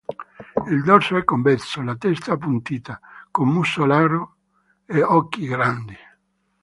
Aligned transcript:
Il 0.67 0.81
dorso 0.81 1.15
è 1.17 1.23
convesso, 1.23 1.83
la 1.83 1.95
testa 1.95 2.33
appuntita, 2.33 2.99
con 3.29 3.49
muso 3.49 3.85
largo 3.85 4.35
e 4.87 5.03
occhi 5.03 5.45
grandi. 5.45 5.95